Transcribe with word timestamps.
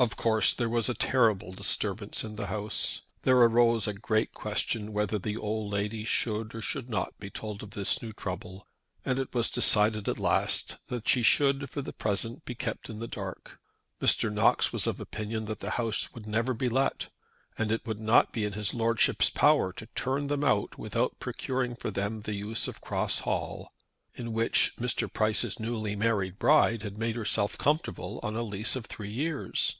Of 0.00 0.16
course 0.16 0.54
there 0.54 0.70
was 0.70 0.88
a 0.88 0.94
terrible 0.94 1.52
disturbance 1.52 2.24
in 2.24 2.36
the 2.36 2.46
house. 2.46 3.02
There 3.20 3.36
arose 3.36 3.86
a 3.86 3.92
great 3.92 4.32
question 4.32 4.94
whether 4.94 5.18
the 5.18 5.36
old 5.36 5.70
lady 5.70 6.04
should 6.06 6.54
or 6.54 6.62
should 6.62 6.88
not 6.88 7.18
be 7.20 7.28
told 7.28 7.62
of 7.62 7.72
this 7.72 8.00
new 8.00 8.14
trouble, 8.14 8.66
and 9.04 9.18
it 9.18 9.34
was 9.34 9.50
decided 9.50 10.08
at 10.08 10.18
last 10.18 10.78
that 10.86 11.06
she 11.06 11.22
should 11.22 11.68
for 11.68 11.82
the 11.82 11.92
present 11.92 12.46
be 12.46 12.54
kept 12.54 12.88
in 12.88 12.96
the 12.96 13.06
dark. 13.08 13.58
Mr. 14.00 14.32
Knox 14.32 14.72
was 14.72 14.86
of 14.86 15.00
opinion 15.00 15.44
that 15.44 15.60
the 15.60 15.72
house 15.72 16.08
never 16.24 16.52
would 16.52 16.58
be 16.58 16.70
let, 16.70 17.08
and 17.58 17.68
that 17.68 17.74
it 17.82 17.86
would 17.86 18.00
not 18.00 18.32
be 18.32 18.46
in 18.46 18.54
his 18.54 18.72
Lordship's 18.72 19.28
power 19.28 19.70
to 19.74 19.84
turn 19.94 20.28
them 20.28 20.42
out 20.42 20.78
without 20.78 21.18
procuring 21.20 21.76
for 21.76 21.90
them 21.90 22.22
the 22.22 22.32
use 22.34 22.66
of 22.66 22.80
Cross 22.80 23.18
Hall; 23.28 23.68
in 24.14 24.32
which 24.32 24.72
Mr. 24.78 25.12
Price's 25.12 25.60
newly 25.60 25.94
married 25.94 26.38
bride 26.38 26.82
had 26.84 26.96
made 26.96 27.16
herself 27.16 27.58
comfortable 27.58 28.18
on 28.22 28.34
a 28.34 28.42
lease 28.42 28.74
of 28.76 28.86
three 28.86 29.12
years. 29.12 29.76